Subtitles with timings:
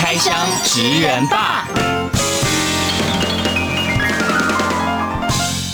[0.00, 1.66] 开箱职人吧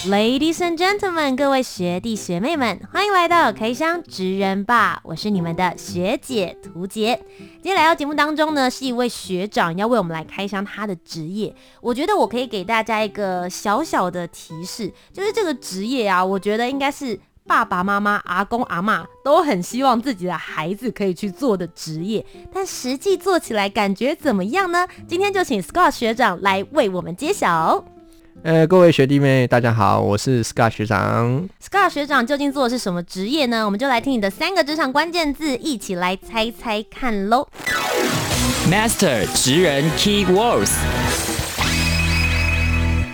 [0.09, 7.21] ，Ladies and gentlemen，各位学弟学妹们，欢迎来到开箱职人吧，我是你们的学姐屠洁。
[7.39, 11.55] 今天来到节目当中呢，是一位学长要为我们来开箱他的职业。
[11.83, 17.21] 我觉得我可以给大家一个小小的提示，就是这个职业啊，我觉得应该是。
[17.47, 24.89] 爸爸妈妈、阿公阿嬷都很希望自己的孩子可以去做的职业，但实际做起来感觉怎么样呢？
[25.07, 27.85] 今天就请 Scott 学长来为我们揭晓。
[28.43, 31.47] 呃，各位学弟妹，大家好，我是 Scott 学长。
[31.63, 33.67] Scott 学长究竟做的是什么职业呢？
[33.67, 37.47] 我们就来听你的三个职场关键字，一起来猜猜看喽。
[38.71, 40.73] Master 职人 Key Words。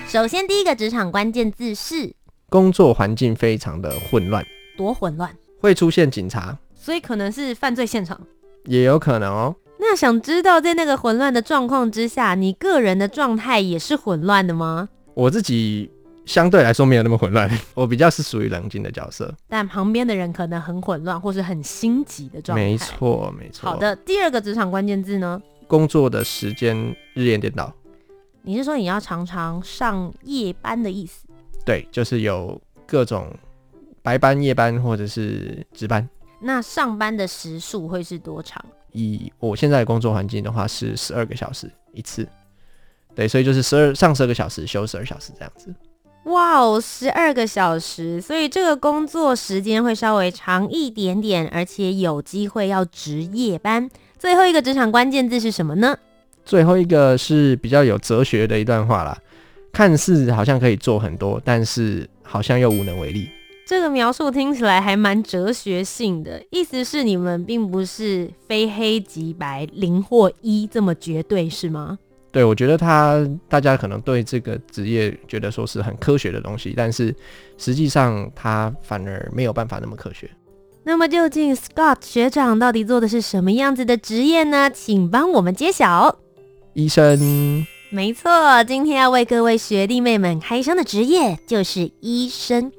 [0.08, 2.14] 首先，第一个职场关键字是。
[2.50, 4.44] 工作环境非常的混乱，
[4.76, 5.34] 多混乱？
[5.60, 8.20] 会出现警察，所以可能是犯罪现场，
[8.64, 9.54] 也有可能哦。
[9.78, 14.88] 那想知道在那个混乱的状况之下，你个人的状态也是混乱的吗？
[15.14, 15.88] 我自己
[16.26, 22.64] 相对来说没有那么混乱， 我比较是属于冷静的角色，但旁边的人可能很混乱或是很心急的状态。
[22.64, 23.70] 没错，没错。
[23.70, 25.40] 好的，第二个职场关键字呢？
[25.68, 26.76] 工作的时间
[27.14, 27.72] 日夜颠倒。
[28.42, 31.26] 你是说你要常常上夜班的意思？
[31.64, 33.33] 对，就是有各种
[34.03, 36.08] 白班、夜班或者是值班。
[36.41, 38.64] 那上班的时数会是多长？
[38.92, 42.27] 以我现在的工作环境的话，是十二个小时一次。
[43.14, 45.75] 对，所以就是十二上十二个小时，休十二小时这样子。
[46.25, 53.88] 哇哦，十二个小时，所以这个工作时间会稍微长一点点，而且有机会要值夜班。
[54.19, 55.97] 最后一个职场关键字是什么呢？
[56.44, 59.16] 最后一个是比较有哲学的一段话啦。
[59.72, 63.28] 看似好像可以做很多，但是好像又无能为力。
[63.66, 71.97] 这个描述听起来还蛮哲学性的，意思是你们并不是非黑即白、零或一这么绝对，是吗？
[72.32, 77.14] 对，我觉得他大家可能对这个职业觉得说是很科学的东西，但是
[77.58, 80.28] 实际上他反而没有办法那么科学。
[80.82, 84.69] 那么究竟 Scott 学长到底做的是什么样子的职业呢？
[84.69, 86.19] 请帮我们揭晓。
[86.72, 87.64] 医生。
[87.92, 92.70] 没错，今天要为各位学弟妹们开箱的职业就是医生。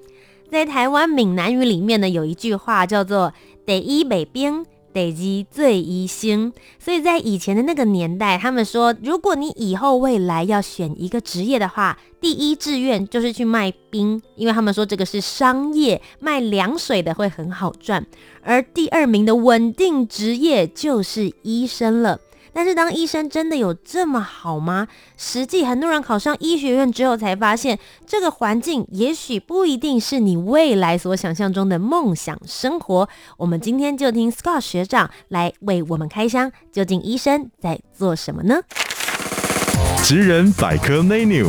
[0.50, 3.34] 在台湾闽南语里面呢，有一句话叫做
[3.68, 6.54] “得医美兵，得医最医星”。
[6.80, 18.06] 所以在以前的那个年代，他们说，如果你以后未来要选一个职业的话，第一志愿就是去卖冰，因为他们说这个是商业，卖凉水的会很好赚。
[18.42, 22.22] 而第二名的稳定职业就是医生了。
[22.54, 24.88] 但是当医生真的有这么好吗？
[25.18, 33.08] 实际很多人考上医学院之后才发现，这个环境也许不一定是你未来所想象中的梦想生活。
[33.38, 38.62] 我们今天就听 Scott 学长来为我们开箱，究竟医生在做什么呢？
[40.04, 41.48] 职人百科 menu，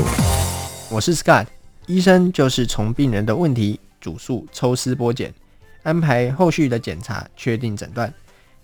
[0.89, 1.47] 我是 Scott，
[1.87, 5.35] 医生就是从病人的问题主诉抽丝剥茧，
[5.83, 8.13] 安排后续的检查，确定诊断。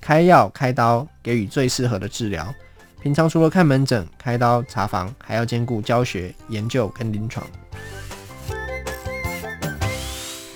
[0.01, 2.47] 开药、开刀，给予最适合的治疗。
[3.01, 7.47] 平常除了看门诊、开刀、查房，还要兼顾教学、研究跟临床。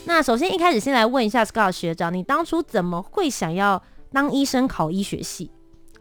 [0.05, 3.83] 那首先一开始先来问一下 Scott 学长，你当初怎么会想要
[4.13, 5.51] 当医生、考医学系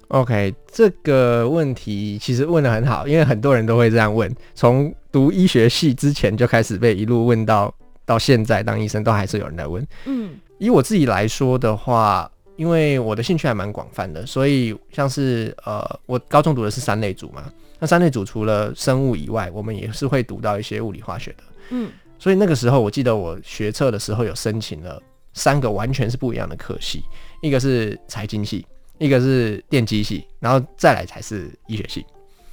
[0.08, 7.74] ？OK，这个问题其实问的很好，因为很多人都会这样问，从读医学系之前就开始被一路问到
[8.06, 9.86] 到现在当医生，都还是有人来问。
[10.06, 12.30] 嗯，以我自己来说的话。
[12.62, 17.52] 因为我的兴趣还蛮广泛的，所以像是呃，我高中读的是三类组嘛。
[17.80, 21.38] 那三类组除了生物以外，我们也是会读到一些物理化学的。
[21.72, 21.90] 嗯，
[22.20, 25.02] 所以那个时候我记得我学测的时候有申请了
[25.34, 27.04] 三个完全是不一样的科系，
[27.42, 28.64] 一个是财经系，
[29.00, 32.06] 一个是电机系，然后再来才是医学系。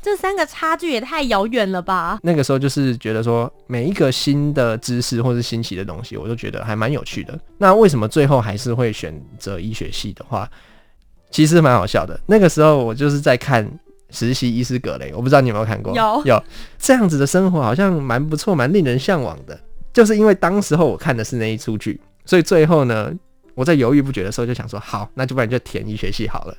[0.09, 2.19] 这三个差距也太遥远了吧？
[2.23, 7.39] 那个时候就是觉得说，每一个新的知识或是新奇的东西，我都觉得还蛮有趣的。
[7.59, 10.51] 那为什么最后还是会选择医学系的话，
[11.31, 12.19] 其实蛮好笑的。
[12.27, 13.65] 那个时候我就是在看
[14.11, 15.95] 《实习医师格雷》，我不知道你有没有看过？
[15.95, 16.43] 有有
[16.79, 19.61] 这样子的生活，好像蛮不错，蛮令人向往的。
[19.93, 23.13] 就是因为当时候我看的是那一出剧，所以最后呢，
[23.55, 26.57] 我在犹豫不决的时候就想说，好，那就不然就填医学系好了。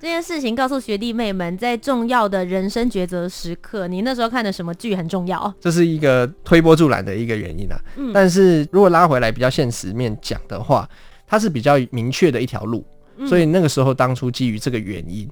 [0.00, 5.52] 这件事情告诉学弟妹们，在重要的人生抉择时刻，你那时候看的什么剧很重要？
[5.60, 7.80] 这是一个推波助澜的一个原因啊。
[7.96, 10.88] 嗯，但是如果拉回来比较现实面讲的话，
[11.26, 12.84] 它是比较明确的一条路，
[13.26, 15.28] 所以那个时候当初基于这个原因，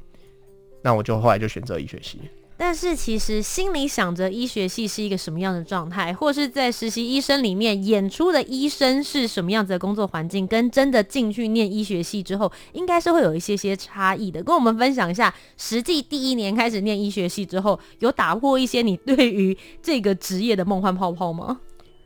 [0.82, 2.20] 那我就后来就选择医学系。
[2.58, 14.42] 但是其实心里想着医学系是一个什么样的状态，或是在实习医生里面演出的医生是什么样子的工作环境，跟真的进去念医学系之后，应该是会有一些些差异的。
[14.42, 21.60] 跟我们分享一下，实际第一年开始念医学系之后，有打破一些你对于这个职业的梦幻泡泡吗？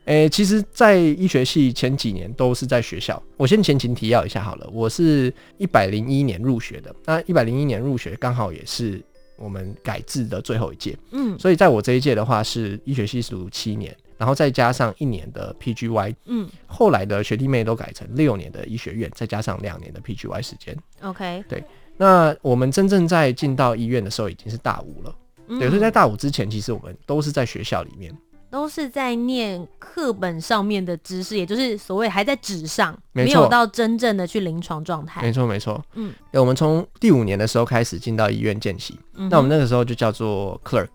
[0.05, 3.21] 诶、其实，在医学系前几年都是在学校。
[3.37, 9.01] 我先前情提要一下好了，我是一百零一年入学的，那一百零一年入学刚好也是。
[9.41, 21.63] 我们改制的最后一届，嗯，所以在我这一届的话是医学系是读七年，然后再加上一年的 PGY，嗯，后来的学弟妹都改成六年的医学院，再加上两年的 PGY 时间，OK，对。
[21.97, 25.15] 那我们真正在进到医院的时候已经是大五了，
[25.47, 28.15] 嗯，对，所以在大五之前，其实我们都是在学校里面。
[28.51, 35.21] 都是在念课本上面的知识，也就是所谓还在纸上，没有到真正的去临床状态。
[35.21, 35.81] 没错，没错。
[35.93, 40.89] 嗯，我们从第五年的时候开始进到医院见习，嗯，那我们那个时候就叫做 clerk，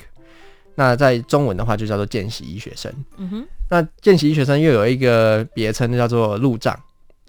[0.74, 2.92] 那在中文的话就叫做见习医学生。
[3.16, 6.78] 嗯哼，那见习医学生又有一个别称叫做路障。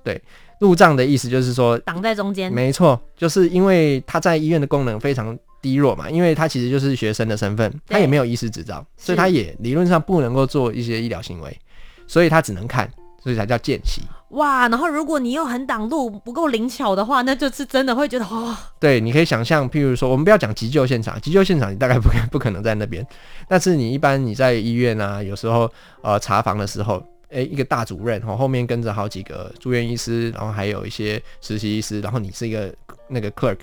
[0.03, 0.21] 对，
[0.59, 2.51] 路障的意思就是说挡在中间。
[2.51, 11.59] 没错，就是因为他在医院的功能非常低弱嘛，因为他其实就是学生的身份，他也没有医师执照，所以他也理论上不能够做一些医疗行为，
[12.07, 12.89] 所以他只能看，
[13.23, 14.01] 所以才叫见习。
[14.31, 18.53] 哇，然后如果你又很挡路，不够灵巧的话，那就是真的会觉得哦。
[18.77, 23.05] 对，你可以想象，譬如说，我们不要讲急救现场，急救现场你大概不可不可能在那边，
[23.47, 25.71] 但是你一般你在医院啊，有时候
[26.01, 32.73] 呃查房的时候，哎，一个大主任后后面跟着好几个住院医师，然后还有一些实习医师，然后你是一个
[33.07, 33.59] 那个 clerk。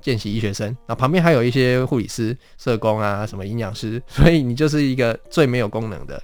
[0.00, 6.22] 见习医学生，然后旁边还有一些护理师、社工啊，什么营养师， 所以你就是一个最没有功能的，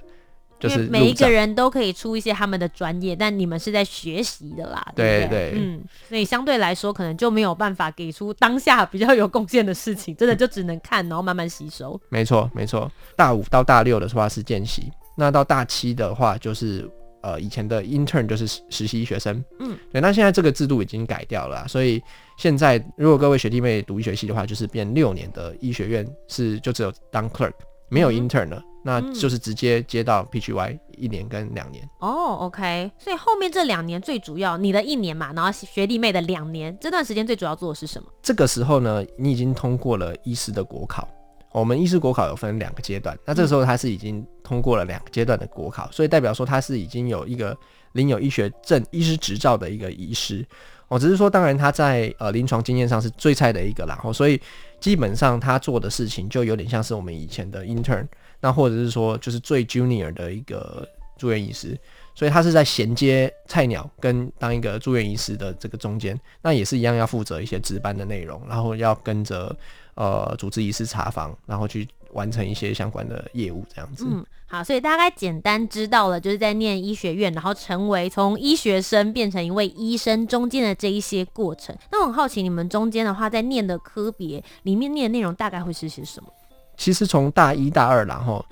[0.59, 5.51] 就是每一个人都可以出一些他们的专业，但你们是在学习的啦，对不对？
[5.51, 11.99] 对，嗯，所以相对来说，可能就没有办法给出当下比较有贡献的事情，真的就只能看，然后慢慢吸收。
[12.09, 12.91] 没错，没错。
[13.15, 16.89] 大五到大六的话是见习，那到大七的话就是。
[17.21, 22.01] 呃，以前的 intern 就是实习医学生，嗯，对，那现在这个制度已经改掉了，所以
[22.37, 27.53] 现在如果各位学弟妹读医学系的话，就是变六年的医学院是就只有当 clerk，
[27.89, 31.87] 没有 intern 了，嗯，那就是直接接到 PGY 一年跟两年。
[31.99, 38.09] 哦，OK，所以后面这两年最主要，你的一年嘛，然后学弟妹的两年，这段时间最主要做的是什么？
[38.21, 41.07] 这个时候呢，你已经通过了医师的国考。
[41.51, 47.55] 我们医师国考有分两个阶段，那这个时候他是已经通过了两个阶段的国考，所以代表说他是已经有一个
[47.93, 50.45] 领有医学证、医师执照的一个医师。
[50.87, 54.39] 我只是说，当然他在呃临床经验上是最菜的一个啦，然后所以
[54.79, 58.07] 基本上他做的事情就有点像是我们以前的 intern，
[58.39, 60.87] 那或者是说就是最 junior 的一个
[61.17, 61.77] 住院医师，
[62.15, 69.53] 所以他是在衔接菜鸟跟当一个住院医师的这个中间，那也是一样要负责一些值班的内容，然后要跟着。
[69.95, 74.05] 呃，主治医师查房，然后去完成一些相关的业务，这样子。
[74.07, 81.75] 嗯，好，所以大概简单知道了，就是在念医学院，然后成为从医学生变成一位医生中间的这一些过程。
[81.91, 86.29] 那我很好奇，你们中间的话，在念的科别里面念的内容大概会是些什么？
[86.77, 88.43] 其实从大一大二，然后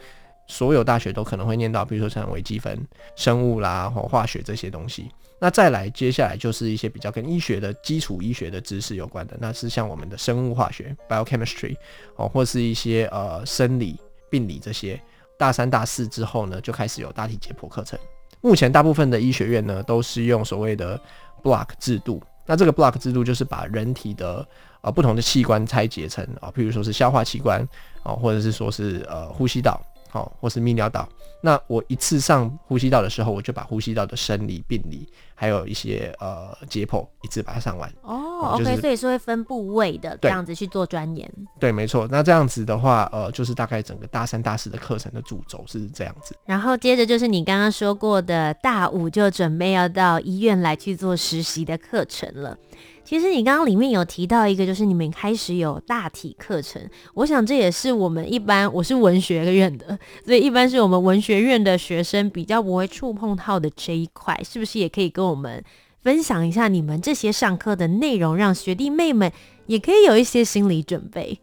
[0.50, 2.78] 所有大学都可能会念到，比如说像微积分、
[3.16, 5.10] 生物啦、或化学这些东西。
[5.40, 11.78] 那再来，接下来就是一些比较跟医学的基础医学的知识有关的，那是像我们的生物化学 （biochemistry）
[12.18, 13.98] 哦，或是一些呃生理、
[14.30, 15.00] 病理这些。
[15.38, 17.98] 大三、大四之后呢，就开始有大体解剖课程。
[18.42, 21.00] 目前大部分的医学院呢，都是用所谓的
[21.42, 22.22] block 制度。
[22.46, 24.46] 那这个 block 制度就是把人体的
[24.82, 27.66] 呃不同的器官拆解成啊，譬如说是消化器官
[28.04, 29.80] 啊，或者是说是呃呼吸道。
[30.10, 31.08] 好，或是泌尿道。
[31.42, 35.08] 那我一次上呼吸道的时候，我就把呼吸道的生理、病理，
[35.40, 37.90] 还有一些呃解剖，一次把它上完。
[38.02, 41.32] 哦、就是，OK，所以是会分部位的，这样子去做钻研。
[41.58, 42.06] 对，没错。
[42.12, 46.36] 那这样子的话，呃，就是大概整个大三、大四的课程的主轴是这样子。
[46.46, 52.58] 然后接着就是你刚刚说过的，大五就准备要到医院来去做实习的课程了。
[53.06, 56.80] 其实你刚刚里面有提到一个，就是你们开始有大体课程，
[57.16, 65.64] 我想这也是我们一般，我是文学院的，所以一般是我们文学院的学生比较不会触碰到的这一块，是不是也可以跟我们
[66.02, 69.32] 分享一下你们这些上课的内容，让学弟妹们
[69.66, 71.40] 也可以有一些心理准备？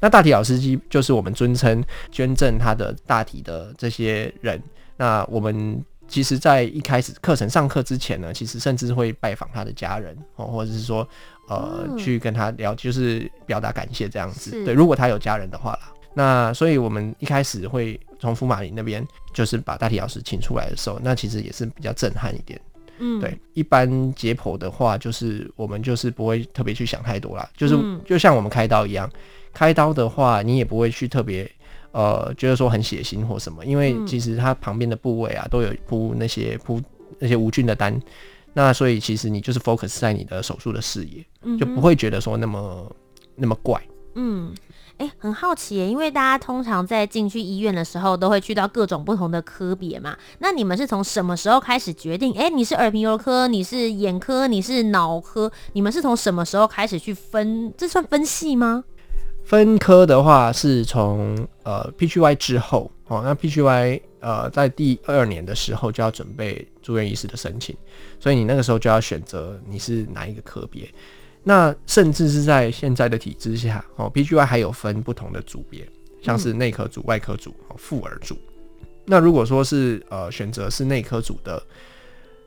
[0.00, 4.62] 那大体老师机就是我们尊称捐赠他的大体的这些人，
[4.96, 5.84] 那我们。
[6.10, 11.06] 其实，在一开始课程上课之前呢，其实甚至会拜访他的家人哦，或者是说，
[11.50, 14.52] 呃，嗯、去跟他聊，就是表达感谢这样子。
[14.64, 22.58] 对，如果他有家人的话啦，那所以我们一开始会从福马林那边，就是把大体老师请出来的时候，那其实也是比较震撼一点。
[22.98, 29.10] 嗯，对，一般解剖的话，就是我们就是不会特别去想太多啦，就是就像我们开刀一样，
[29.52, 31.50] 开刀的话，你也不会去特别。
[31.90, 36.80] 呃，觉得说很血腥或什么，因为其实它旁边的部位啊，都有铺那些铺
[37.18, 37.98] 那些无菌的单，
[38.52, 41.24] 那所以其实你就是 focus 在你的手术的视野，
[41.56, 42.94] 就不会觉得说那么
[43.34, 43.82] 那么怪。
[44.16, 44.54] 嗯，
[44.98, 50.16] 哎、很好奇耶，因为大家通常在进去医院的时候，都会去到各种不同的科别嘛。
[50.40, 52.34] 那你们是从什么时候开始决定？
[52.34, 57.72] 哎、你是耳鼻喉科，你是眼科，你是脑科，你们是从什么时候开始去分？
[57.76, 58.82] 这算分系吗？
[59.44, 67.74] 分科的话是从呃 PGY 之后哦，那 PGY 呃在第二年的时候就要准备住院医师的申请，
[68.20, 70.92] 所以你那个时候就要选择你是哪一个科别。
[71.48, 75.88] 那甚至是在现在的体制下哦，PGY 还有分不同的组别，
[76.20, 78.36] 像是内科组、外科组、妇儿组。
[79.06, 81.62] 那如果说是呃选择是内科组的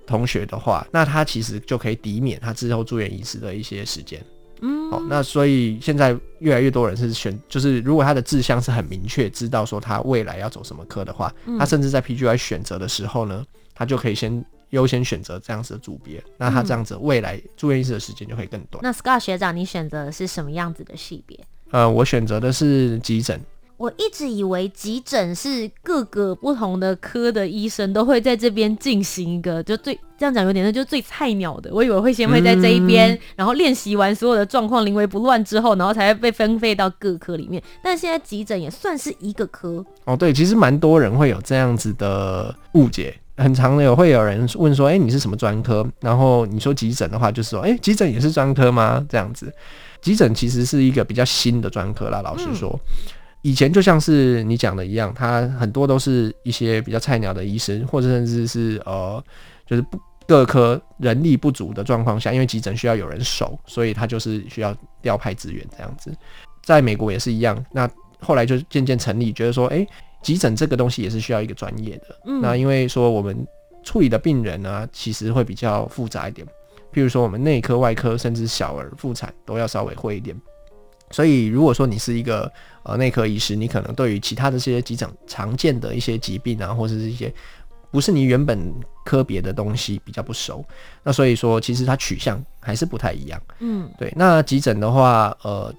[0.05, 4.23] 同学的话，那他其实就可以抵免他之后住院医师的一些时间。
[4.61, 13.43] 嗯，好，那所以现在越来越多人是选，就是如果他的志向是很明确，知道说他未来要走什么科的话，嗯、他甚至在 PGY 选择的时候呢，
[13.73, 18.81] 他就可以先优先选择这样子的组别，那他这样子未来住院医师的时间就会更短。
[18.83, 21.39] 那 Scott 学长，你选择的是什么样子的系别？
[21.71, 23.39] 呃，我选择的是急诊。
[23.77, 31.73] 我一直以为急诊是各个不同的科的医生都会在这边进行一个，就最这样讲有点那就最菜鸟的。
[31.73, 37.61] 我以为会先会在这一边，嗯、然后练习完所有的状况临危不乱之后，然后才会被分配到各科里面。
[37.83, 40.15] 但现在急诊也算是一个科哦。
[40.15, 49.53] 对，其实蛮多人会有这样子的误解，很常的有会有人问说：“哎、欸，你是什么专科？”然后你说急诊的话，就是说：“哎、欸，急诊也是专科吗？”这样子，
[50.01, 52.21] 急诊其实是一个比较新的专科啦。
[52.21, 52.69] 老实说。
[52.69, 59.19] 嗯以前就像是你讲的一样，他很多都是一些比较菜鸟的医生，或者甚至是呃，
[59.65, 66.15] 就是不各科人力不足的状况下，因为急诊需要有人守，所以他就是需要调派资源这样子。
[66.61, 69.87] 在美国也是一样，那后来就渐渐成立，觉得说，哎、欸，
[70.21, 72.15] 急诊这个东西也是需要一个专业的。
[72.25, 73.45] 嗯、那因为说我们
[73.83, 76.47] 处理的病人呢，其实会比较复杂一点，
[76.93, 80.39] 譬如说我们内科、外科，甚至小儿妇产都要稍微会一点。
[81.09, 82.49] 所以，如果说你是一个
[82.83, 87.33] 呃内科医师，你可能对于其他的这些急诊常见的一些疾病啊，或者是一些
[87.91, 88.73] 不是你原本
[89.03, 90.63] 科别的东西比较不熟，
[91.03, 93.41] 那所以说其实它取向还是不太一样。
[93.59, 94.13] 嗯，对。
[94.15, 95.73] 那急诊的话，呃，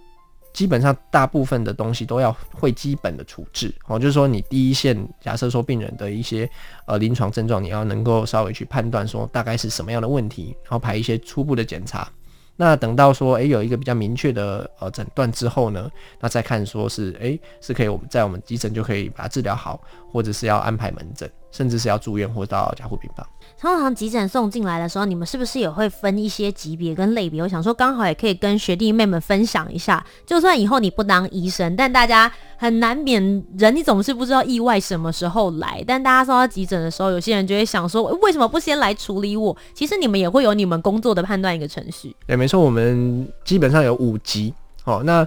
[0.52, 6.48] 基本上大部分的东西都要会基本的处置哦，就是说你第一线，假设说病人的一些
[6.86, 12.06] 呃临床症状，你要能够稍微去判断说大概是什么样的问题，然后排一些初步的检查。
[12.54, 15.90] 那等到说，诶、有一个比较明确的呃诊断之后呢，
[16.20, 19.80] 那再看说是，诶、是可以我们在我们急诊就可以把它治疗好，
[20.12, 23.26] 或者是要安排门诊，甚至是要住院或到加护病房。
[23.62, 27.40] 通常急诊送进来的时候，你们是不是也会分一些级别跟类别？
[27.40, 30.04] 我想说，刚好也可以跟学弟妹们分享一下。
[30.26, 33.22] 就算以后你不当医生，但大家很难免
[33.56, 35.80] 人，你总是不知道意外什么时候来。
[35.86, 39.56] 但大家送到急诊的时候，有些人就会想说，为什么不先来处理我？
[39.72, 42.16] 其实你们也会有你们工作的判断一个程序。
[42.26, 44.52] 对，没错，我们基本上有五级。
[44.82, 45.24] 哦，那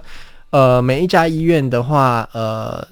[0.50, 2.86] 呃，每一家医院的话，呃，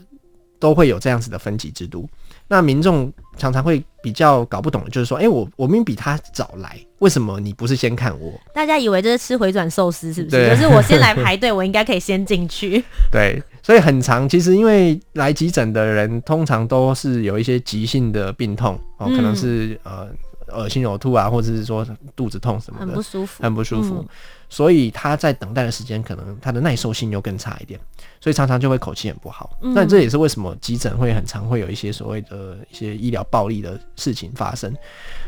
[0.58, 2.08] 都会有这样子的分级制度。
[2.54, 8.32] 那民众常常会比较搞不懂，就是说，哎、欸，我我明明比他早来，为什么你不是先看我？
[8.54, 10.48] 大家以为这是吃回转寿司是不是？
[10.48, 12.84] 可是我先来排队，我应该可以先进去。
[13.10, 14.28] 对，所以很长。
[14.28, 20.08] 其实因为来急诊的人通常都是有一些急性的病痛哦，可能是、嗯、呃
[20.48, 23.96] 恶心呕吐啊，或者是说肚子痛什么的，很不舒服，很不舒服。
[24.00, 24.08] 嗯
[24.50, 27.80] 所以他在等待的时间，可能他的耐受性又更差一点，
[28.20, 29.58] 所以常常就会口气很不好。
[29.60, 34.72] 那、嗯、这也是为什么急诊会很常会有一些所谓的一些医疗暴力的事情发生。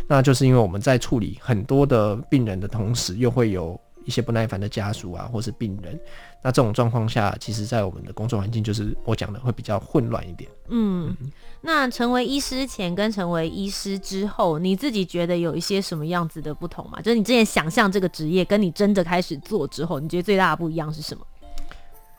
[0.06, 6.00] 那就是因为我们在处理很多的病人的同时，又会有一些不耐烦的家属啊，或是病人。
[6.42, 10.48] 那这种状况下，其实在我们的工作环境，就是我讲的会比较混乱一点。
[10.68, 11.14] 嗯。
[11.20, 17.02] 嗯那成为医师前跟成为医师之后，你自己觉得有一些什么样子的不同吗？
[17.02, 21.26] 就是你之前想象这个职业，跟你真的开始做之后，你觉得最大的不一样是什么？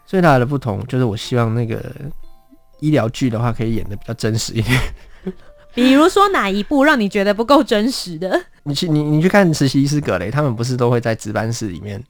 [0.06, 1.94] 最大的不同就是我希望那个
[2.80, 4.78] 医疗剧的话，可以演的比较真实一点。
[5.78, 8.42] 比如说哪一部让你觉得不够真实的？
[8.64, 12.04] 你去你你去看实习医师葛雷，他们不是都会在值班室里面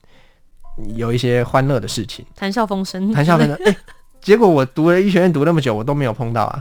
[0.96, 3.54] 有一些欢乐的事情，谈笑风生，谈笑风生。
[3.66, 3.76] 哎、欸，
[4.22, 6.58] 结果我读了医学院读那么久，我都没有碰到啊。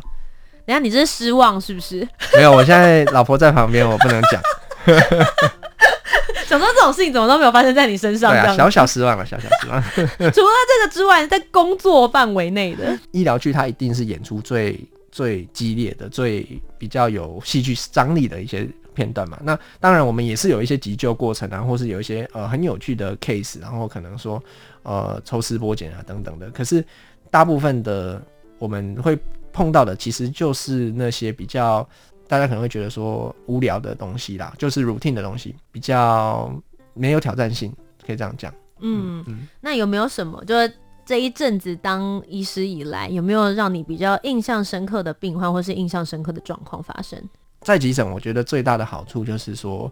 [0.65, 2.05] 等下你这是失望是不是？
[2.35, 4.41] 没有，我现在老婆在旁边，我不能讲。
[6.45, 8.31] 想说这种事情怎么都没有发生在你身上？
[8.31, 9.81] 对啊，小小失望了，小小失望。
[10.31, 14.77] 除了这个之外，在工作范围内的医疗剧，它一定是演出最
[15.17, 16.47] 最激烈的、最
[16.77, 19.39] 比较有戏剧张力的一些片段嘛。
[19.41, 24.39] 那当然，我们也是有一些急救过程啊，或是有一些呃很有趣的 case，然后可能说
[24.83, 26.51] 呃抽丝剥茧啊等等的。
[26.51, 26.85] 可是
[27.31, 28.21] 大部分的
[28.59, 29.17] 我们会
[29.51, 31.87] 碰到的，其实就是那些比较。
[32.29, 36.53] 大家可能会觉得说无聊的东西啦，就是 routine 的东西，比较
[36.93, 37.73] 没有挑战性，
[38.05, 38.53] 可以这样讲。
[38.81, 40.73] 嗯嗯，那有没有什么，就是
[41.07, 47.17] 这一阵子当医师以来，有没有让你比较印象深刻的病患，或是印象深刻的状况发生？
[47.61, 49.89] 在急诊，我觉得最大的好处就是说，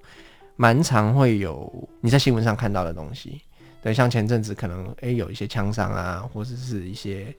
[0.57, 3.41] 蛮常会有你在新闻上看到的东西。
[3.81, 7.33] 对，像前阵子可能诶、有一些枪伤啊，或者是一些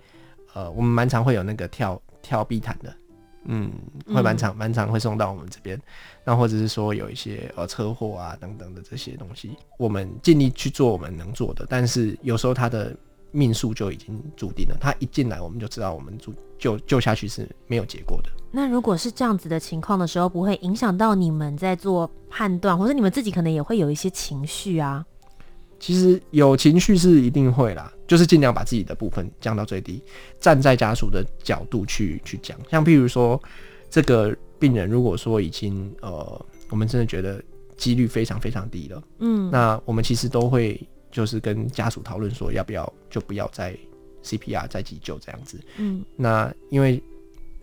[0.54, 2.96] 呃，我们蛮常会有那个跳跳壁毯的。
[3.44, 3.70] 嗯，
[4.06, 5.78] 会蛮常蛮常会送到我们这边，
[6.24, 12.96] 那、或者是说有一些呃车祸啊等等的这些东西，我们尽力去做我们能做的，但是有时候他的
[13.32, 18.30] 命数就已经注定了，他一进来我们就知道我们救救救下去是没有结果的。
[18.50, 25.04] 那如果是这样子的情况的时候，不会影响到你们在做判断，或者你们自己可能也会有一些情绪啊？
[25.78, 30.02] 其实有情绪是一定会啦，就是尽量把自己的部分降到最低，
[30.40, 32.58] 站在家属的角度去去讲。
[32.70, 33.38] 像譬如说，
[33.90, 37.42] 这个病人如果说已经呃，我们真的觉得
[37.76, 43.76] 几率非常非常低了，嗯，那我们其实都会就是跟家属讨论说，要不要就不要再
[44.24, 47.02] CPR 再急救这样子，嗯，那因为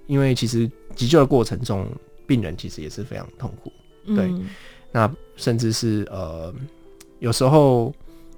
[0.07, 1.88] 因为其实急救的过程中，
[2.25, 3.71] 病人其实也是非常痛苦，
[4.07, 4.45] 对，嗯、
[4.91, 6.53] 那甚至是呃，
[7.19, 7.93] 有时候。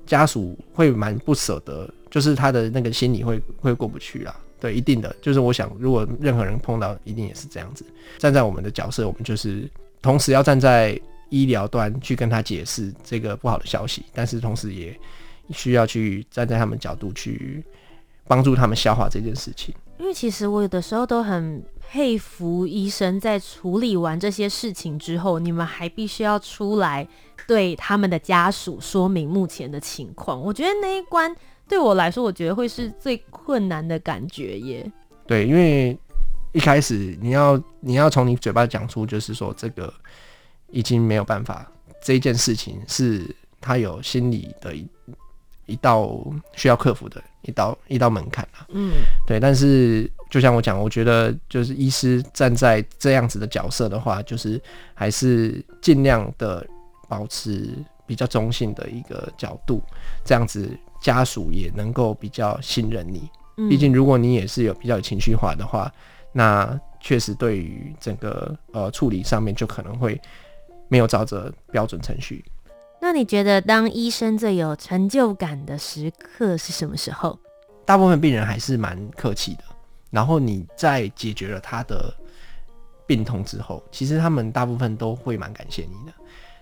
[0.06, 4.40] 家属会蛮不舍得，就是他的那个心里会会过不去啦。
[4.60, 7.84] 对，一定的，就是我想，如果任何人碰到，一定也是这样子。
[8.20, 9.68] 站在我们的角色，我们就是
[10.04, 11.02] 同时要站在
[11.36, 14.98] 医疗端去跟他解释这个不好的消息，但是同时也
[15.50, 17.64] 需要去站在他们角度去
[18.26, 19.76] 帮助他们消化这件事情。
[20.00, 27.08] 因为其实我有的时候都很佩服医生，在处理完这些事情之后，你们还必须要出来。
[27.48, 31.32] 对他们的家属说明目前的情况，我觉得那一关
[31.68, 34.92] 对我来说，我觉得会是最困难的感觉耶。
[35.28, 35.96] 对，因为
[36.54, 39.94] 一开始你要你要从你嘴巴讲出，就是说这个
[40.76, 41.66] 已经没有办法，
[42.04, 44.88] 这件事情是他有心理的一
[45.66, 48.68] 一道需要克服的一道一道门槛啊。
[48.70, 48.92] 嗯，
[49.26, 49.40] 对。
[49.40, 54.62] 但是就像我讲，我觉得就是医师站在这样子的角色的话，就是
[54.94, 56.66] 还是尽量的。
[57.08, 57.70] 保持
[58.08, 59.80] 比较中性的一个角度，
[60.26, 60.68] 这样子
[61.00, 63.30] 家属也能够比较信任你。
[63.70, 65.94] 毕竟，如果你也是有比较有情绪化的话，
[66.32, 70.20] 那确实对于整个呃处理上面就可能会
[70.88, 72.44] 没有照着标准程序。
[73.02, 77.38] 那你觉得当医生最有成就感的时刻是什么时候？
[77.86, 79.64] 大部分病人还是蛮客气的，
[80.10, 82.12] 然后你在解决了他的
[83.06, 86.14] 病痛之后，其实他们大部分都会蛮感谢你的。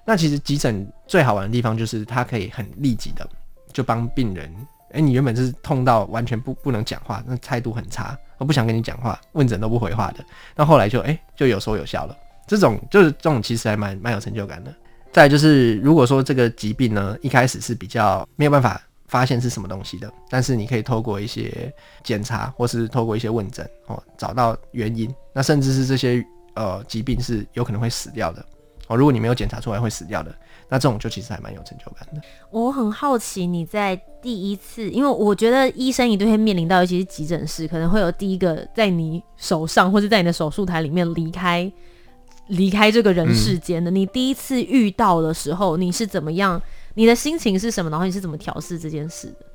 [0.05, 3.25] 那其实急诊最好玩的地方就是他可以很立即的
[3.71, 4.53] 就帮病人，
[4.89, 14.73] 哎、欸，你原本是痛到完全不不能讲话，那态度很差，我不想跟你讲话，问诊都不回话的，那后来就哎、欸、就有说有笑了，这种就是这种其实还蛮蛮有成就感的。
[15.11, 21.71] 再就是如果说这个疾病呢一开始是比较没有办法发现是什么东西的，但是你可以透过一些
[22.03, 26.25] 检查或是透过一些问诊哦找到原因，那甚至是这些
[26.55, 28.43] 呃疾病是有可能会死掉的。
[28.87, 30.35] 哦，如果你没有检查出来会死掉的，
[30.67, 32.21] 那这种就其实还蛮有成就感的。
[32.51, 41.71] 我很好奇你在第一次，因为我觉得医生一定会面临到，尤其是急诊室，可能会有第一个在你手上或者在你的手术台里面离开
[42.47, 43.89] 离开这个人世间的。
[43.91, 43.95] 嗯。
[43.95, 46.61] 你第一次遇到的时候，你是怎么样？
[46.95, 47.89] 你的心情是什么？
[47.89, 49.45] 然后你是怎么调试这件事的？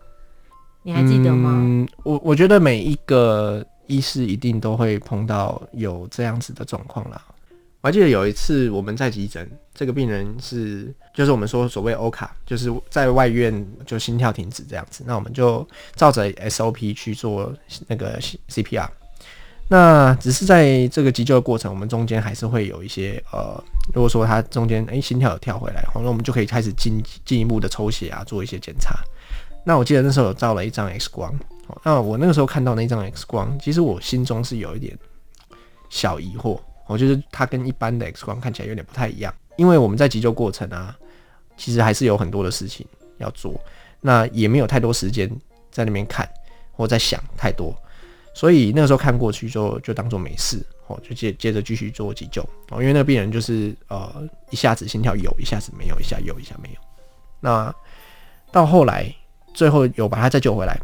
[0.83, 1.53] 你还记得吗？
[1.55, 7.23] 嗯，我我觉得每一个医师一定都会碰到有这样子的状况啦。
[7.81, 17.55] 我还记得有一次我们在急诊，这个病人是就是我们说所谓欧卡，就是在外院就心跳停止这样子，那我们就照着 SOP 去做
[17.87, 18.89] 那个 CPR。
[19.69, 28.97] 那只是在这个急救的过程，我们中间还是会有一些呃，如果说他中间诶、心跳有跳回来，那我们就可以开始进进一步的抽血啊，做一些检查。
[29.65, 31.39] 那我记得那时候有照了一张 X 光，
[31.85, 34.99] 那我那个时候看到那张 X 光，其实我心中是有一点
[35.91, 36.59] 小疑惑。
[36.87, 40.97] 我觉得它跟一般的 X 光看起来有点不太一样，因为我们在急救过程啊，
[41.59, 42.87] 其实还是有很多的事情
[43.19, 43.61] 要做，
[44.01, 45.31] 那也没有太多时间
[45.71, 46.27] 在那边看
[46.73, 47.77] 或在想太多，
[48.39, 56.77] 所以那个时候看过去就就当做没事，哦，就接接着继续做急救哦，因为那个病人就是呃一下子心跳有，一下子没有，一下有，一下没有。
[57.41, 57.75] 那
[58.53, 59.13] 到后来
[59.53, 60.81] 最后有把他再救回来，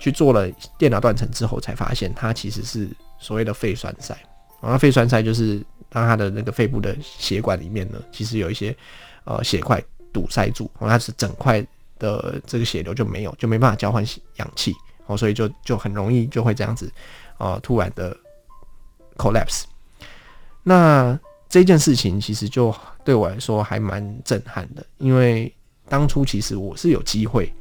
[0.00, 4.12] 去做了电脑断层之后，才发现他其实是所谓的肺栓塞。
[4.60, 8.76] 然后肺栓塞就是当他的那个肺部的血管里面呢，其实有一些
[9.22, 9.80] 呃血块
[10.12, 11.64] 堵塞住，然后他是整块
[12.00, 14.04] 的这个血流就没有，就没办法交换
[14.38, 14.74] 氧气，
[15.10, 16.90] 哦，所以就就很容易就会这样子，
[17.38, 18.16] 呃，突然的
[19.16, 19.64] collapse。
[20.62, 21.18] 那
[21.48, 22.72] 这件事情其实就
[23.04, 25.52] 对我来说还蛮震撼的，因为
[25.88, 27.52] 当初其实我是有机会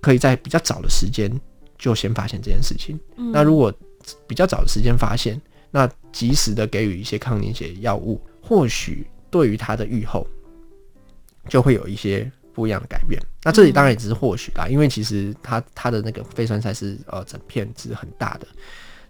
[0.00, 1.30] 可以在比较早的时间
[1.78, 2.98] 就先发现这件事情。
[3.16, 3.30] 嗯。
[3.30, 3.72] 那如果
[4.26, 5.40] 比较早的时间发现，
[5.70, 10.26] 那及时的给予一些抗凝血药物，或许对于他的预后
[11.48, 13.20] 就会有一些不一样的改变。
[13.42, 18.46] 那这里当然也只是或许啦，因为其实他他的那个肺栓塞是呃整片是很大的。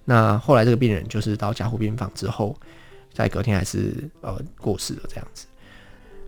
[0.05, 2.57] 那后来这个病人就是到加护病房之后，
[3.13, 5.47] 在隔天还是呃过世了这样子。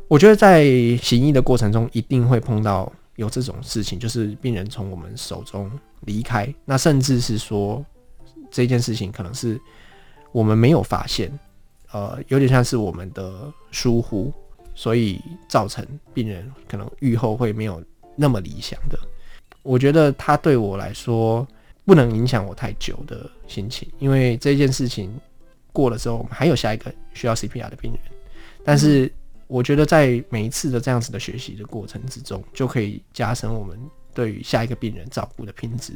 [0.09, 0.65] 我觉得在
[1.03, 7.85] 行医的过程中，一定会碰到有这种事情，就是病人从我们手中离开，那甚至是说
[8.51, 9.61] 这件事情可能是。
[10.33, 11.31] 我们没有发现，
[11.93, 14.35] 呃，有点像是我们的疏忽，
[14.75, 17.83] 所以造成病人可能预后会没有
[18.17, 18.99] 那么理想的。
[19.63, 21.47] 我觉得它对我来说
[21.85, 25.13] 不能影响我太久的心情，因为这件事情
[25.73, 28.01] 过了之后，我们还有下一个需要 CPR 的病人。
[28.65, 29.11] 但是
[29.47, 33.79] 我觉得在每一次的这样子的学习的过程之中，就可以加深我们
[34.13, 35.93] 对于下一个病人照顾的品质，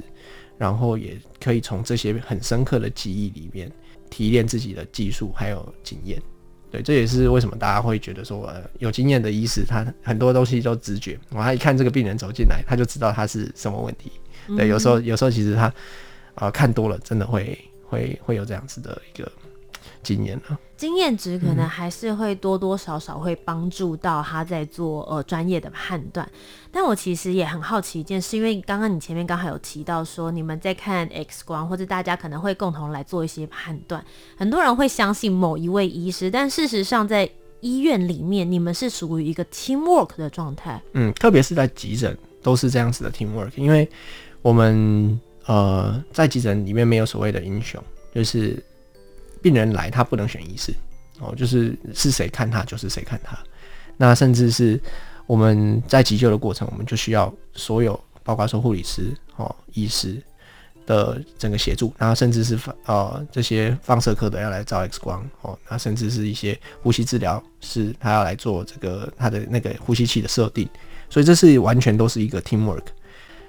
[0.56, 3.70] 然后也可以从这些很深刻的记忆里面。
[4.10, 6.18] 提炼自己的技术还有经验，
[6.70, 14.12] 对，这也是为什么大家会觉得说，呃，有经验的医师他很多东西都直觉，我他一看这个病人走进来，他就知道他是什么问题。
[14.56, 15.62] 对，有时候有时候其实他
[16.34, 19.30] 啊、呃、看多了，真的会会会有这样子的一个。
[20.02, 26.28] 经验了，经验值可能还是会多多少少会帮助到他在做呃专业的判断。
[26.70, 34.04] 但我其实也很好奇一件事，因为刚刚你前面刚好有提到说你们在看 X 光，或者大家可能会共同来做一些判断。
[34.36, 37.28] 很多人会相信某一位医师，但事实上在
[37.60, 40.80] 医院里面，你们是属于一个 teamwork 的状态。
[40.92, 43.88] 嗯，特别是在急诊都是这样子的 teamwork，因为
[44.42, 47.82] 我们呃在急诊里面没有所谓的英雄，
[48.14, 48.62] 就是。
[49.42, 50.74] 病人来，他不能选医师
[51.20, 53.38] 哦，就是是谁看他就是谁看他。
[53.96, 54.80] 那甚至是
[55.26, 60.22] 我们在急救的过程，我们就需要所有，包括说护理师哦、医师
[60.86, 70.68] 的整个协助，然后甚至是呃这些放射科的要来照 X 光哦，那甚至是一些呼吸治疗师他要来做这个他的那个呼吸器的设定，
[71.10, 72.84] 所以这是完全都是一个 teamwork。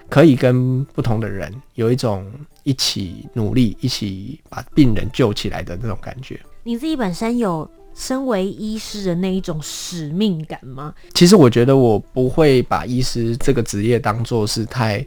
[0.10, 2.30] 可以跟不同的人有一种
[2.64, 6.40] 一起努力、一起把病人救起来的那种感觉。
[6.64, 10.94] 你自己本身有身为医师的那一种使命感吗？
[11.14, 15.06] 其实我觉得我不会把医师这个职业当做是太，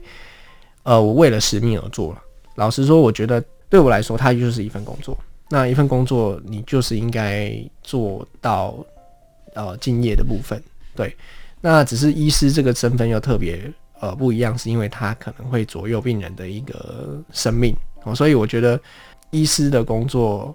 [0.84, 2.22] 呃，我为了使命而做了。
[2.54, 5.18] 老实说，我觉得对我来说，它就是一份工作。
[5.48, 8.74] 那一份工作，你就是应该做到
[9.54, 10.62] 呃敬业的部分。
[10.94, 11.14] 对，
[11.60, 13.72] 那只是医师这个身份又特别。
[14.02, 18.78] 呃，不一样是因为他可能会左右病人的一个生命哦，所以我觉得
[19.30, 20.52] 医师的工作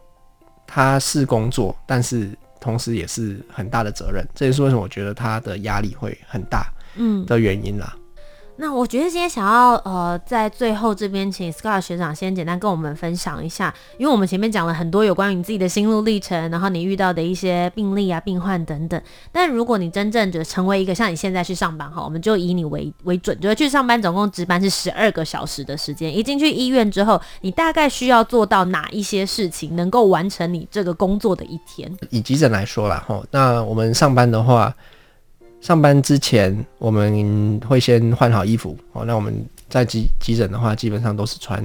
[0.67, 7.95] 他是工作，但是同时也是很大的责任，这也是为什么我觉得他的压力会很大，嗯的原因啦。
[8.59, 18.99] 那我觉得今天想要呃，在最后这边请 Scott 学长先简单跟我们分享一下，因为我们前面讲了很多有关于你自己的心路历程，然后你遇到的一些病例啊、病患等等。
[19.31, 26.15] 但如果你真正就成为一个像你现在去上班哈，我们就以你为为准，就是去上班总共值班是十二个小时的时间。
[26.15, 31.95] 一进去医院之后，你大概需要做到哪一些事情，能够完成你这个工作的一天？
[32.09, 34.73] 以急诊来说啦，哈，那我们上班的话。
[35.59, 39.03] 上班之前，我们会先换好衣服哦。
[39.05, 41.61] 那我们在急急诊的话，基本上都是穿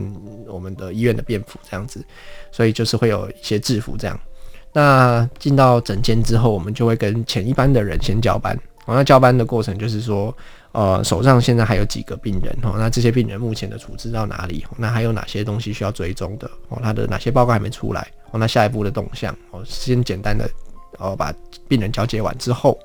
[0.49, 2.05] 我们的医院的便服这样子，
[2.51, 4.19] 所以就是会有一些制服这样。
[4.73, 8.59] 那进到诊间之后，我们就会跟前一班的人先交班。
[8.87, 10.35] 哦，那交班的过程就是说，
[10.73, 12.75] 呃，手上现在还有几个病人哦。
[12.77, 14.65] 那这些病人目前的处置到哪里？
[14.77, 16.51] 那还有哪些东西需要追踪的？
[16.71, 18.01] 哦，他的哪些报告还没出来？
[18.33, 20.51] 哦，那下一步的动向哦，先简单的
[20.99, 21.33] 哦，把
[21.69, 22.77] 病人交接完之后。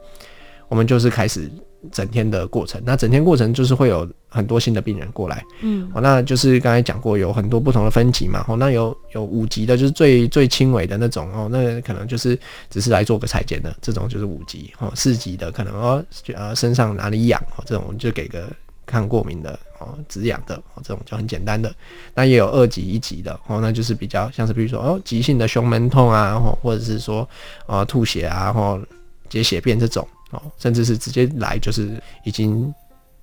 [0.69, 1.49] 我们就是开始
[1.91, 12.37] 整天的过程，那整天过程就是会有很多新的病人过来，嗯，哦，那就是刚才讲过有很多不同的分级嘛，哦，那有有五级的，就是最最轻微的那种，哦，那可能就是
[12.69, 16.03] 只是来做个裁剪的，这种就是五级，哦，四级的可能哦，
[16.35, 18.49] 呃，身上哪里痒，哦，这种就给个
[18.85, 21.73] 抗过敏的，哦，止痒的哦，这种就很简单的。
[22.13, 27.27] 那也有二级、一级的哦，那就是比较像是比如说哦，急性的胸闷痛啊，或者是说
[27.67, 28.81] 呃吐血啊，或
[29.29, 32.73] 结血便这种哦，甚至是直接来就是已经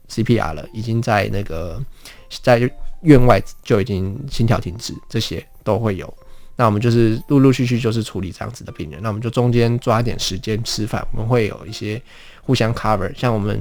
[0.08, 1.82] CPR 了，已经在那个
[2.42, 2.70] 在
[3.02, 6.12] 院外就已经心跳停止，这些都会有。
[6.56, 12.00] 那我们就是陆陆续续就是处理这样子的病人，那我们就中间抓点时间吃饭，我们会有一些
[12.42, 13.60] 互相 cover，像我们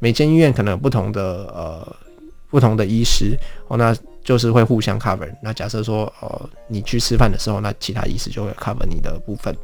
[0.00, 1.22] 每间医院可能有不同的
[1.54, 1.96] 呃
[2.50, 5.32] 不同的医师哦，那就是会互相 cover。
[5.40, 9.56] 那假设说呃你去吃饭的时候，那其他医师就会 cover 你的部分，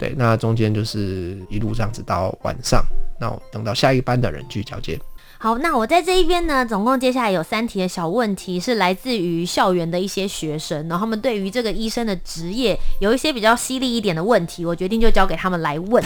[0.00, 2.82] 对，那中间就是一路这样子到晚上，
[3.20, 4.98] 那我等到下一班的人去交接。
[5.36, 16.02] 好，那我在这一边呢，总共接下来有三题的小问题，是来自于校园的一些学生，然后他们对于这个医生的职业有一些比较犀利一点的问题，我决定就交给他们来问。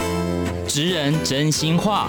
[0.66, 2.09] 职人真心话，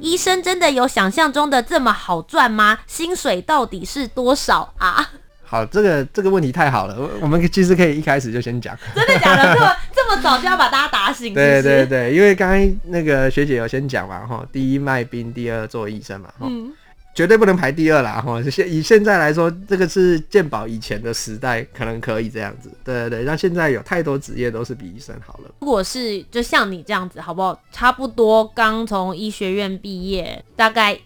[0.00, 2.78] 医生真的有想象中的这么好赚吗？
[2.86, 5.10] 薪水到底是多少啊？
[5.52, 8.74] 好，这个这个问题太好了，我我们其实可以一开始就先讲。
[8.94, 9.54] 真的假的？
[9.54, 11.34] 这么这么早就要把大家打醒？
[11.34, 16.72] 对对对，因为刚刚那个学姐有先讲嘛，哈，第一卖冰，第二做医生嘛，哈、嗯，
[17.14, 18.42] 绝对不能排第二啦，哈。
[18.50, 22.72] 现以现在来说，这个是鉴宝以前的时代，可能可以这样子。
[22.82, 25.54] 对对对，那现在有太多职业都是比医生好了。
[25.60, 27.60] 如果是就像你这样子，好不好？
[27.70, 30.98] 差不多刚从医学院毕业，大概。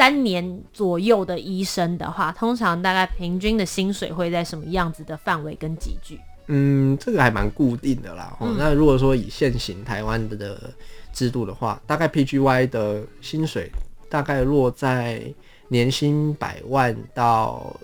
[0.00, 6.18] 三年左右的医生的话，通常大概平均的薪水会在什么样子的范围跟级距？
[6.46, 8.34] 嗯，这个还蛮固定的啦。
[8.40, 10.72] 嗯、那如果说以现行台湾的
[11.12, 13.70] 制度的话，大概 PGY 的薪水
[14.08, 15.22] 大概落在
[15.68, 17.78] 年薪百万到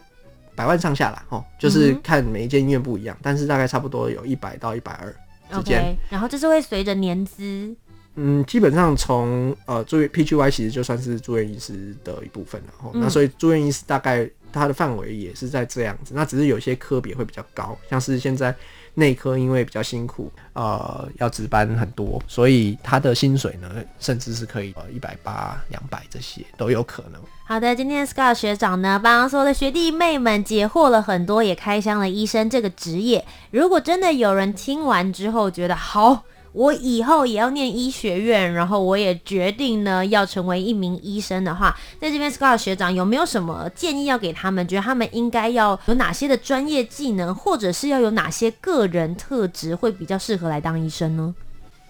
[0.55, 1.23] 百万上下啦。
[1.29, 5.15] 哦，就是看每一间医院不一样，但是大概差不多有一百到一百二
[5.53, 5.83] 之间。
[5.83, 7.77] Okay, 然后这是会随着年资。
[8.17, 18.55] 嗯，基本上从呃住院 PGY 其实就算是住院医师的一部分了，嗯、那所以住院医师大概它的范围也是在这样子，那只是有些科别会比较高，像是现在
[18.95, 27.21] 内科因为比较辛苦，呃要值班很多，所以他的薪水呢甚至是可以呃一百八、两百这些都有可能。
[27.45, 33.23] 好的，今天 Scott 学长呢帮所有的学弟妹们解惑了很多，也开箱了医生这个职业。
[33.51, 36.25] 如果真的有人听完之后觉得好。
[36.57, 44.67] 我以后也要念医学院，然后我也决定呢要成为一名医生的话，在这边 Scott 学长有没有什么建议要给他们？
[44.67, 51.35] 觉得他们应该要有哪些的专业技能，或者是要有哪些个人特质会比较适合来当医生呢？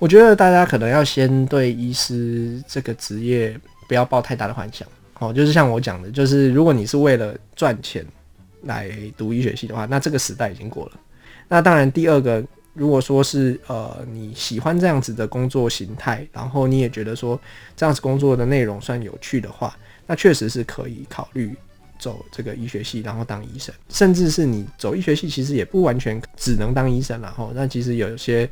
[0.01, 4.89] 我觉得大家可能要先对医师这个职业不要抱太大的幻想。
[5.21, 8.05] 哦，就是像我讲的，就是如果你是为了赚钱
[8.63, 10.93] 来读医学系的话，那这个时代已经过了。
[11.47, 12.43] 那当然，第二个。
[12.77, 17.41] 如果说是呃你喜欢这样子的工作形态，然后你也觉得说
[17.75, 21.57] 这样子工作的内容算有趣的话，那确实是可以考虑
[21.99, 23.75] 走这个医学系，然后当医生。
[23.89, 28.49] 甚至是你走医学系，其实也不完全只能当医生，然后那其实有些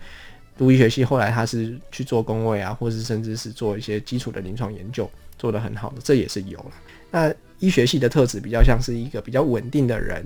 [0.56, 5.08] 读医学系后来他是去做工位啊，或是甚至是做一些基础的临床研究，
[5.38, 6.72] 做得很好的，这也是有了。
[7.10, 10.24] 那医学系的特质比较像是一个比较稳定的人。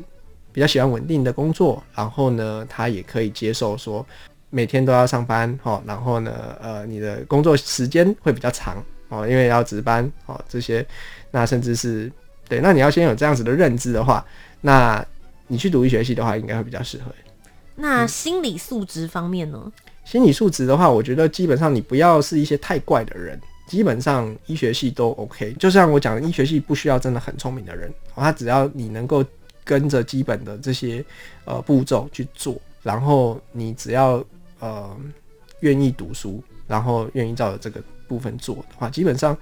[0.52, 4.04] 比较喜欢稳定的工作，然后呢，他也可以接受说
[4.50, 10.84] 每天都要上班，哈，然后呢，呃，你的工作时间会比较长，哦，因为要值班，哦，这些，
[11.30, 12.11] 那甚至是
[12.48, 14.24] 对，那你要先有这样子的认知的话，
[14.61, 15.04] 那
[15.46, 17.12] 你去读医学系的话，应该会比较适合。
[17.76, 19.70] 那心理素质方面呢？
[20.04, 25.52] 心理素质的话，我觉得基本上你不要是一些太怪的人，基本上医学系都 OK。
[25.58, 29.22] 就像我讲的，医学系不需要真的很聪明的人，哦，他只要你能够。
[29.68, 31.04] 跟着基本的这些
[31.44, 34.24] 呃步骤去做，然后你只要
[34.61, 34.96] 呃
[35.61, 39.37] 愿意读书，然后愿意照着这个部分做的话，基本上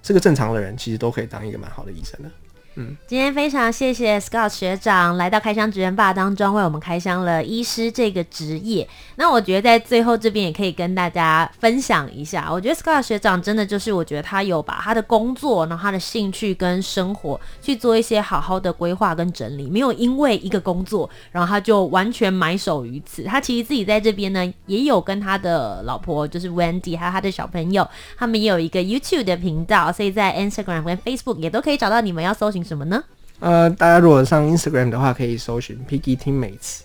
[0.00, 2.30] 是个正常的人，其实都可以当一个蛮好的医生的。
[2.76, 8.88] 嗯，今天非常谢谢 Scott 学长来到开箱职人吧当中，为我们开箱了医师这个职业。
[9.16, 23.22] 那我觉得在最后这边也可以跟大家分享一下，我觉得 Scott 学长真的就是，我觉得他有把他的工作，然后他的兴趣跟生活去做一些好好的规划跟整理，没有因为一个工作，然后他就完全埋首于此。
[23.22, 33.02] 他其实自己在这边呢，也有跟他的老婆就是 Wendy，还有他的小朋友，他们也有一个 YouTube 的频道，所以在 Instagram 跟 Facebook 也都可以找到你们要搜寻什么呢？
[33.40, 36.80] 呃，大家如果上 Instagram 的话，可以搜寻 Piggy Teammates，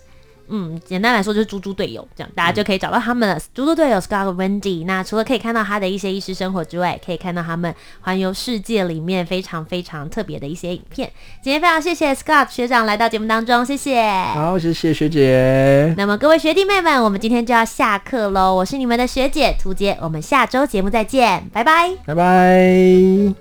[0.48, 3.38] 嗯，简单来说就是猪猪队友，这样大家就可以找到他们了。
[3.54, 4.84] 猪猪队友 Scott 和 Wendy。
[4.84, 11.10] 那除了可以看到他的一些医师生活之外，可以看到他们环游世界里面非常非常特别的一些影片。
[11.40, 14.02] 今天非常谢谢 Scott 学长来到节目当中，谢谢。
[14.34, 15.94] 好，谢谢学姐。
[15.96, 18.52] 那么各位学弟妹们，我们今天就要下课喽。
[18.52, 23.34] 我是你们的学姐涂杰，我们下周节目再见，拜拜，拜拜。